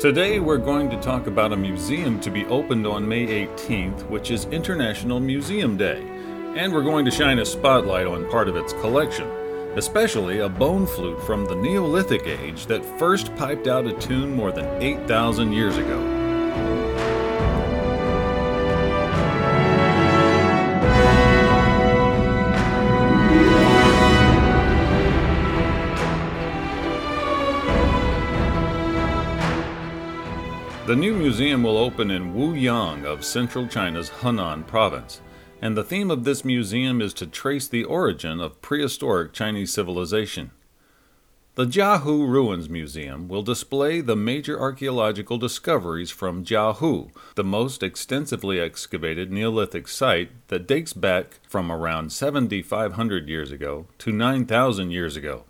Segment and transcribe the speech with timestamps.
[0.00, 4.30] Today, we're going to talk about a museum to be opened on May 18th, which
[4.30, 6.00] is International Museum Day.
[6.56, 9.26] And we're going to shine a spotlight on part of its collection,
[9.76, 14.52] especially a bone flute from the Neolithic age that first piped out a tune more
[14.52, 16.89] than 8,000 years ago.
[30.90, 35.20] The new museum will open in Wuyang of central China's Henan province,
[35.62, 40.50] and the theme of this museum is to trace the origin of prehistoric Chinese civilization.
[41.54, 48.58] The Jiahu Ruins Museum will display the major archaeological discoveries from Jiahu, the most extensively
[48.58, 55.44] excavated Neolithic site that dates back from around 7,500 years ago to 9,000 years ago.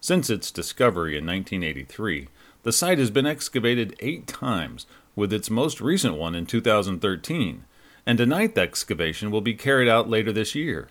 [0.00, 2.28] Since its discovery in 1983,
[2.66, 7.64] the site has been excavated eight times, with its most recent one in 2013,
[8.04, 10.88] and a ninth excavation will be carried out later this year.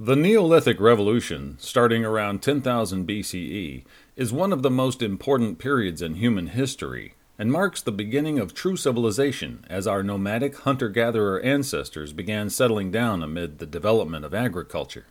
[0.00, 3.84] The Neolithic Revolution, starting around 10,000 BCE,
[4.16, 8.54] is one of the most important periods in human history and marks the beginning of
[8.54, 14.32] true civilization as our nomadic hunter gatherer ancestors began settling down amid the development of
[14.32, 15.04] agriculture.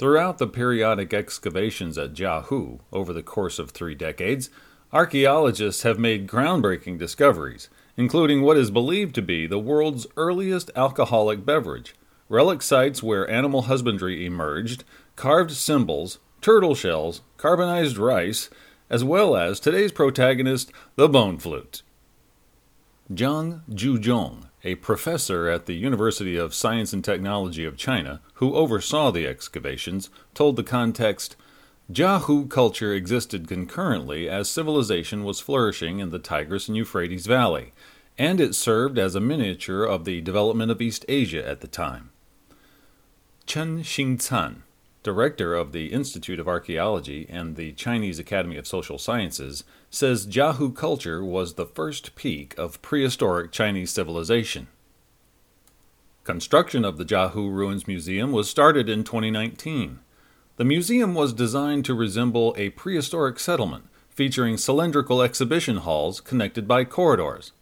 [0.00, 4.48] Throughout the periodic excavations at Jiahu over the course of three decades,
[4.94, 7.68] archaeologists have made groundbreaking discoveries,
[7.98, 11.94] including what is believed to be the world's earliest alcoholic beverage,
[12.30, 14.84] relic sites where animal husbandry emerged,
[15.16, 18.48] carved symbols, turtle shells, carbonized rice,
[18.88, 21.82] as well as today's protagonist, the bone flute.
[23.12, 29.10] Zhang Juzhong a professor at the University of Science and Technology of China, who oversaw
[29.10, 31.36] the excavations, told the context
[31.90, 37.72] Jiahu culture existed concurrently as civilization was flourishing in the Tigris and Euphrates Valley,
[38.16, 42.10] and it served as a miniature of the development of East Asia at the time.
[43.46, 44.62] Chen Xingcan,
[45.02, 50.74] director of the Institute of Archaeology and the Chinese Academy of Social Sciences, says Jiahu
[50.74, 54.68] culture was the first peak of prehistoric Chinese civilization.
[56.24, 60.00] Construction of the Jiahu Ruins Museum was started in 2019.
[60.56, 66.84] The museum was designed to resemble a prehistoric settlement, featuring cylindrical exhibition halls connected by
[66.84, 67.52] corridors.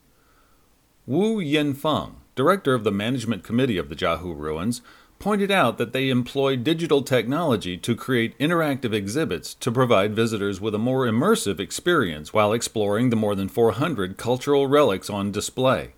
[1.06, 4.82] Wu Yinfeng, director of the management committee of the Jiahu Ruins,
[5.18, 10.74] pointed out that they employ digital technology to create interactive exhibits to provide visitors with
[10.74, 15.92] a more immersive experience while exploring the more than 400 cultural relics on display.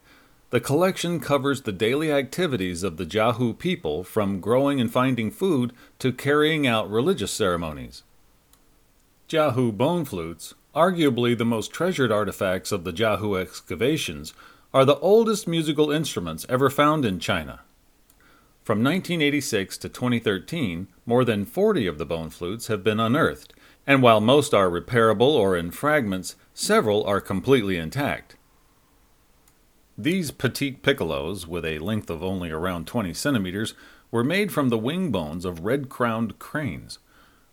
[0.50, 5.72] The collection covers the daily activities of the Jiahu people from growing and finding food
[6.00, 8.02] to carrying out religious ceremonies.
[9.28, 14.34] Jiahu bone flutes, arguably the most treasured artifacts of the Jiahu excavations,
[14.74, 17.60] are the oldest musical instruments ever found in China.
[18.70, 23.52] From 1986 to 2013, more than 40 of the bone flutes have been unearthed,
[23.84, 28.36] and while most are repairable or in fragments, several are completely intact.
[29.98, 33.74] These petite piccolos, with a length of only around 20 centimeters,
[34.12, 37.00] were made from the wing bones of red crowned cranes.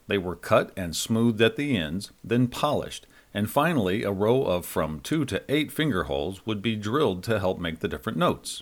[0.05, 4.67] They were cut and smoothed at the ends, then polished, and finally a row of
[4.67, 8.61] from two to eight finger holes would be drilled to help make the different notes.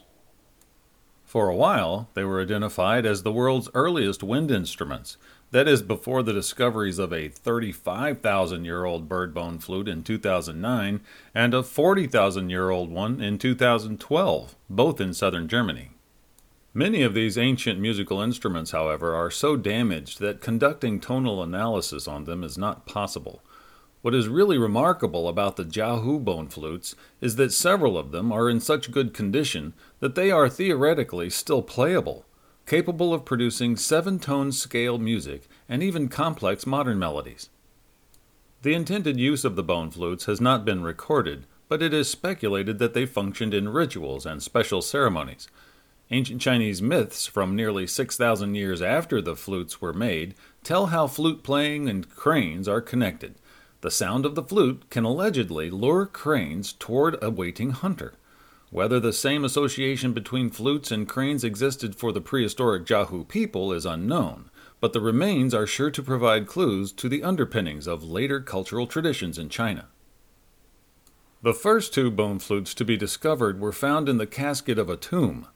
[1.25, 5.17] For a while, they were identified as the world's earliest wind instruments,
[5.51, 11.01] that is, before the discoveries of a 35,000 year old bird bone flute in 2009
[11.33, 15.91] and a 40,000 year old one in 2012, both in southern Germany.
[16.73, 22.25] Many of these ancient musical instruments, however, are so damaged that conducting tonal analysis on
[22.25, 23.41] them is not possible.
[24.05, 28.51] What is really remarkable about the Jiahu bone flutes is that several of them are
[28.51, 32.23] in such good condition that they are theoretically still playable,
[32.67, 37.49] capable of producing seven tone scale music and even complex modern melodies.
[38.61, 42.77] The intended use of the bone flutes has not been recorded, but it is speculated
[42.77, 45.47] that they functioned in rituals and special ceremonies.
[46.11, 51.41] Ancient Chinese myths from nearly 6,000 years after the flutes were made tell how flute
[51.41, 53.33] playing and cranes are connected.
[53.85, 58.15] The sound of the flute can allegedly lure cranes toward a waiting hunter.
[58.71, 63.85] Whether the same association between flutes and cranes existed for the prehistoric Jiahu people is
[63.85, 64.49] unknown,
[64.81, 69.37] but the remains are sure to provide clues to the underpinnings of later cultural traditions
[69.37, 69.85] in China.
[71.43, 74.97] The first two bone flutes to be discovered were found in the casket of a
[74.97, 75.47] tomb.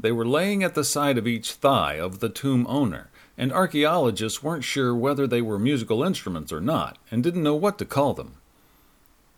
[0.00, 4.42] They were laying at the side of each thigh of the tomb owner, and archaeologists
[4.42, 8.14] weren't sure whether they were musical instruments or not, and didn't know what to call
[8.14, 8.36] them.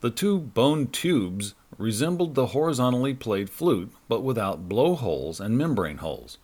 [0.00, 6.39] The two bone tubes resembled the horizontally played flute, but without blowholes and membrane holes.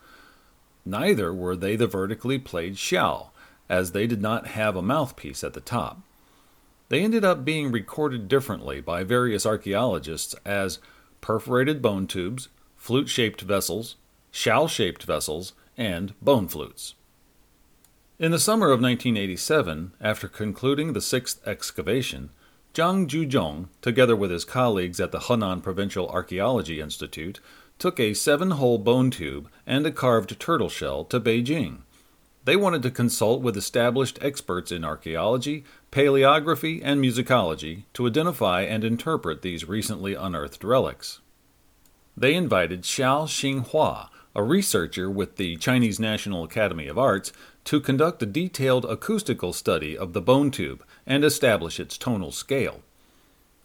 [0.85, 3.33] Neither were they the vertically played shell,
[3.69, 6.01] as they did not have a mouthpiece at the top.
[6.89, 10.79] They ended up being recorded differently by various archaeologists as
[11.21, 13.97] perforated bone tubes, flute shaped vessels,
[14.31, 16.95] shell shaped vessels, and bone flutes.
[18.17, 22.31] In the summer of 1987, after concluding the sixth excavation,
[22.73, 27.41] Zhang Juzhong, together with his colleagues at the Henan Provincial Archaeology Institute,
[27.77, 31.79] took a seven hole bone tube and a carved turtle shell to Beijing.
[32.45, 38.85] They wanted to consult with established experts in archaeology, paleography, and musicology to identify and
[38.85, 41.21] interpret these recently unearthed relics.
[42.17, 47.33] They invited Xiao Xinghua, a researcher with the Chinese National Academy of Arts,
[47.65, 52.81] to conduct a detailed acoustical study of the bone tube and establish its tonal scale.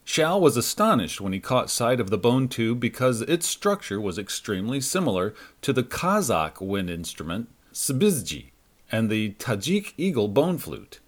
[0.05, 4.17] Xiao was astonished when he caught sight of the bone tube because its structure was
[4.17, 8.45] extremely similar to the Kazakh wind instrument sybyzgy
[8.91, 10.99] and the Tajik eagle bone flute.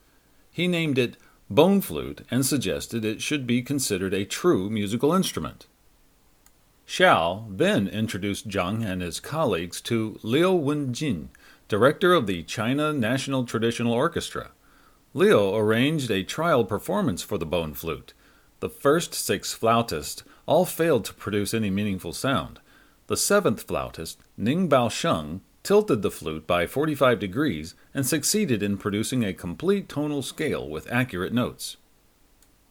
[0.52, 1.18] He named it
[1.50, 5.66] bone flute and suggested it should be considered a true musical instrument.
[6.88, 11.30] Xiao then introduced Zhang and his colleagues to Liu Wenjin,
[11.72, 14.52] director of the China National Traditional Orchestra.
[15.14, 18.14] Liu arranged a trial performance for the bone flute.
[18.60, 22.60] The first six flautists all failed to produce any meaningful sound.
[23.08, 29.24] The seventh flautist, Ning Baosheng, tilted the flute by 45 degrees and succeeded in producing
[29.24, 31.78] a complete tonal scale with accurate notes.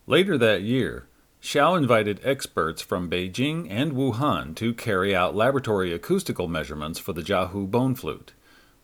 [0.06, 1.08] Later that year,
[1.40, 7.22] Xiao invited experts from Beijing and Wuhan to carry out laboratory acoustical measurements for the
[7.22, 8.34] Jiahu bone flute.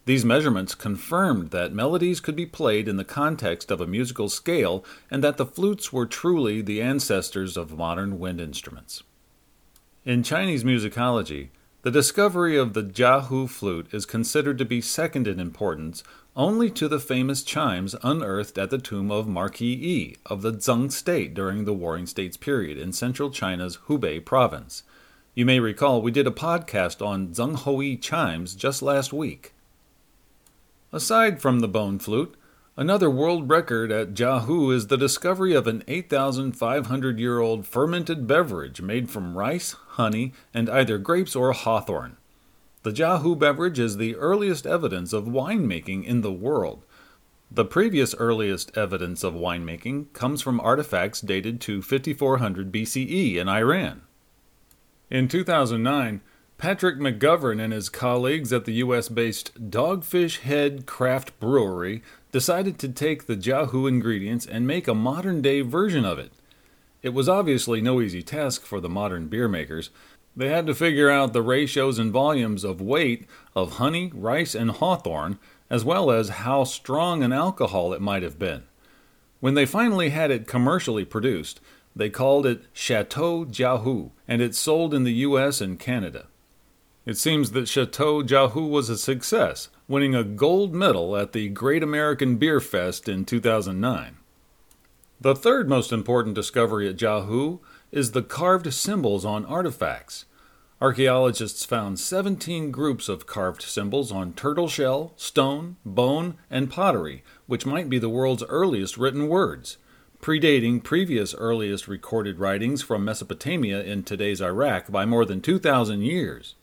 [0.06, 4.84] These measurements confirmed that melodies could be played in the context of a musical scale
[5.10, 9.02] and that the flutes were truly the ancestors of modern wind instruments.
[10.04, 11.48] In Chinese musicology,
[11.82, 16.04] the discovery of the Jiahu flute is considered to be second in importance
[16.36, 20.92] only to the famous chimes unearthed at the tomb of Marquis Yi of the Zeng
[20.92, 24.84] state during the Warring States period in central China's Hubei province.
[25.34, 29.52] You may recall we did a podcast on Zeng Houyi chimes just last week.
[30.96, 32.34] Aside from the bone flute,
[32.74, 38.80] another world record at Jiahu is the discovery of an 8,500 year old fermented beverage
[38.80, 42.16] made from rice, honey, and either grapes or hawthorn.
[42.82, 46.82] The Jiahu beverage is the earliest evidence of winemaking in the world.
[47.50, 54.00] The previous earliest evidence of winemaking comes from artifacts dated to 5400 BCE in Iran.
[55.10, 56.22] In 2009,
[56.58, 62.88] Patrick McGovern and his colleagues at the US based Dogfish Head Craft Brewery decided to
[62.88, 66.32] take the Jiahu ingredients and make a modern day version of it.
[67.02, 69.90] It was obviously no easy task for the modern beer makers,
[70.36, 74.70] they had to figure out the ratios and volumes of weight of honey, rice, and
[74.70, 75.38] hawthorn,
[75.70, 78.64] as well as how strong an alcohol it might have been.
[79.40, 81.60] When they finally had it commercially produced,
[81.94, 86.26] they called it Chateau Jiahu, and it sold in the US and Canada.
[87.06, 91.84] It seems that Chateau Jiahu was a success, winning a gold medal at the Great
[91.84, 94.16] American Beer Fest in 2009.
[95.20, 97.60] The third most important discovery at Jiahu
[97.92, 100.24] is the carved symbols on artifacts.
[100.80, 107.64] Archaeologists found 17 groups of carved symbols on turtle shell, stone, bone, and pottery, which
[107.64, 109.76] might be the world's earliest written words,
[110.20, 116.56] predating previous earliest recorded writings from Mesopotamia in today's Iraq by more than 2,000 years.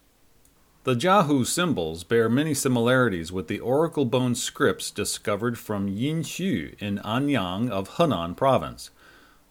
[0.85, 6.97] The Jiahu symbols bear many similarities with the oracle bone scripts discovered from Yinxu in
[6.99, 8.89] Anyang of Henan province.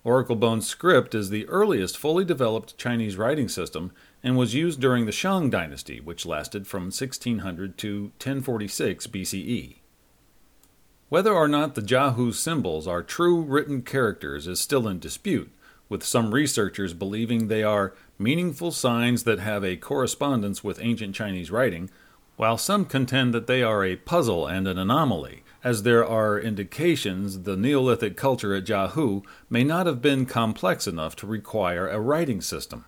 [0.05, 5.07] Oracle Bone script is the earliest fully developed Chinese writing system and was used during
[5.07, 9.77] the Shang dynasty, which lasted from 1600 to 1046 BCE.
[11.09, 15.51] Whether or not the Jiahu symbols are true written characters is still in dispute,
[15.89, 21.51] with some researchers believing they are meaningful signs that have a correspondence with ancient Chinese
[21.51, 21.91] writing,
[22.37, 27.43] while some contend that they are a puzzle and an anomaly, as there are indications
[27.43, 32.41] the Neolithic culture at Jiahu may not have been complex enough to require a writing
[32.41, 32.85] system.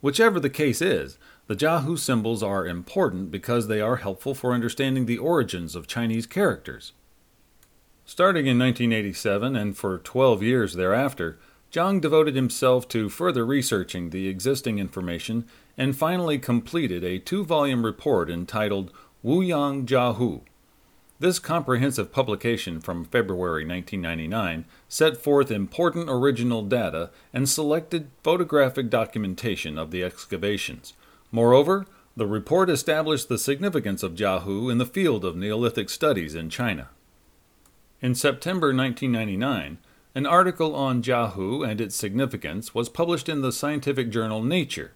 [0.00, 5.06] Whichever the case is, the Jiahu symbols are important because they are helpful for understanding
[5.06, 6.92] the origins of Chinese characters.
[8.06, 11.38] Starting in 1987 and for 12 years thereafter,
[11.74, 15.44] Zhang devoted himself to further researching the existing information
[15.76, 18.92] and finally completed a two volume report entitled
[19.24, 20.42] Wuyang Jiahu.
[21.18, 29.76] This comprehensive publication from February 1999 set forth important original data and selected photographic documentation
[29.76, 30.92] of the excavations.
[31.32, 36.50] Moreover, the report established the significance of Jiahu in the field of Neolithic studies in
[36.50, 36.90] China.
[38.00, 39.78] In September 1999,
[40.14, 44.92] an article on Jiahu and its significance was published in the scientific journal Nature.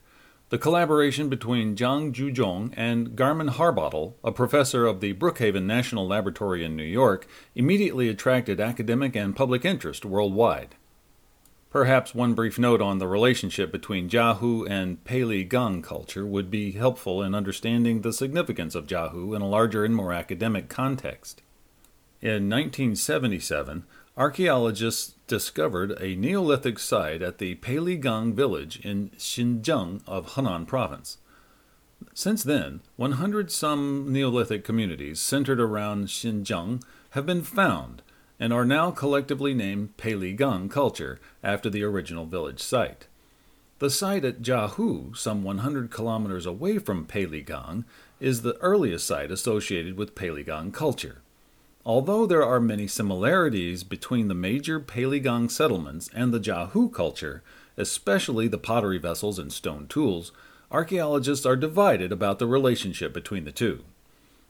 [0.50, 6.64] The collaboration between Zhang Juzhong and Garman Harbottle, a professor of the Brookhaven National Laboratory
[6.64, 10.76] in New York, immediately attracted academic and public interest worldwide.
[11.70, 17.22] Perhaps one brief note on the relationship between Jiahu and Peiligang culture would be helpful
[17.22, 21.42] in understanding the significance of Jiahu in a larger and more academic context.
[22.22, 23.84] In 1977,
[24.18, 31.18] archaeologists discovered a Neolithic site at the Peiligang village in Xinzheng of Henan province.
[32.14, 38.02] Since then, 100 some Neolithic communities centered around Xinzheng have been found
[38.40, 43.06] and are now collectively named Peiligang culture after the original village site.
[43.78, 47.84] The site at Jiahu, some 100 kilometers away from Peiligang,
[48.18, 51.22] is the earliest site associated with Peiligang culture.
[51.88, 57.42] Although there are many similarities between the major Peiligang settlements and the Jiahu culture,
[57.78, 60.30] especially the pottery vessels and stone tools,
[60.70, 63.84] archaeologists are divided about the relationship between the two.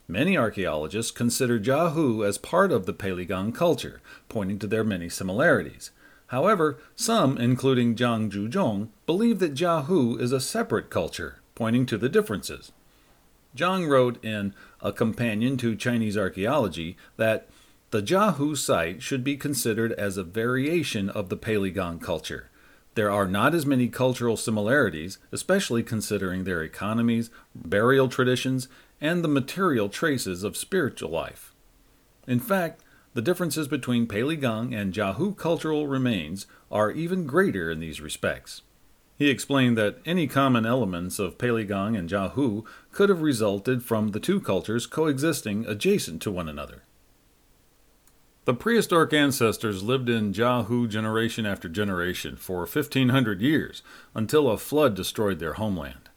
[0.09, 5.93] Many archaeologists consider Jiahu as part of the Peiligang culture, pointing to their many similarities.
[6.29, 12.09] However, some, including Zhang Juzhong, believe that Jiahu is a separate culture, pointing to the
[12.09, 12.73] differences.
[13.57, 17.49] Zhang wrote in A Companion to Chinese Archaeology that
[17.91, 22.51] the Jiahu site should be considered as a variation of the Peiligang culture.
[22.95, 28.69] There are not as many cultural similarities, especially considering their economies, burial traditions,
[29.01, 31.55] and the material traces of spiritual life.
[32.27, 32.83] In fact,
[33.15, 38.63] the differences between Peiligang and Jiahu cultural remains are even greater in these respects.
[39.19, 44.21] He explained that any common elements of Peiligang and Jiahu could have resulted from the
[44.21, 46.85] two cultures coexisting adjacent to one another.
[48.45, 53.83] The prehistoric ancestors lived in Jiahu generation after generation for 1500 years
[54.15, 56.09] until a flood destroyed their homeland.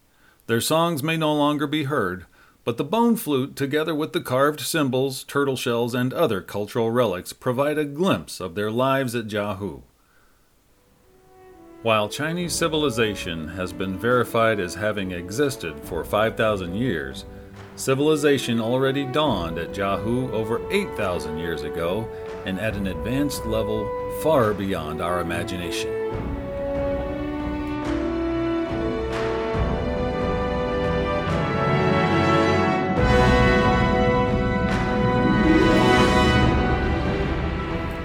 [0.45, 2.27] Their songs may no longer be heard,
[2.63, 7.33] but the bone flute, together with the carved symbols, turtle shells, and other cultural relics,
[7.33, 9.81] provide a glimpse of their lives at Jiahu.
[11.83, 17.25] While Chinese civilization has been verified as having existed for 5,000 years,
[17.75, 22.07] civilization already dawned at Jiahu over 8,000 years ago
[22.45, 23.89] and at an advanced level
[24.21, 25.89] far beyond our imagination.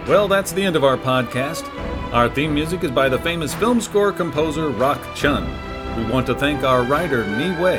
[0.08, 1.70] Well, that's the end of our podcast.
[2.16, 5.44] Our theme music is by the famous film score composer Rock Chun.
[5.98, 7.78] We want to thank our writer Ni Wei,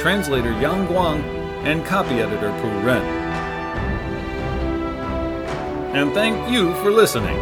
[0.00, 1.22] translator Yang Guang,
[1.64, 3.02] and copy editor Pu Ren.
[5.94, 7.36] And thank you for listening.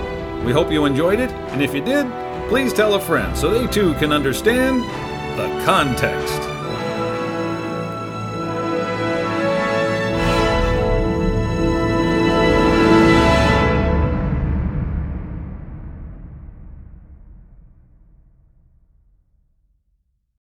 [0.45, 2.11] We hope you enjoyed it, and if you did,
[2.49, 4.83] please tell a friend so they too can understand
[5.39, 6.52] the context.